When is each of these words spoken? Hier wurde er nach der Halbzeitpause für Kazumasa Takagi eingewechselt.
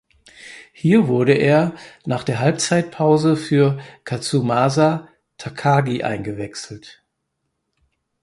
Hier 0.73 1.07
wurde 1.07 1.33
er 1.35 1.75
nach 2.07 2.23
der 2.23 2.39
Halbzeitpause 2.39 3.37
für 3.37 3.77
Kazumasa 4.03 5.07
Takagi 5.37 6.01
eingewechselt. 6.01 7.03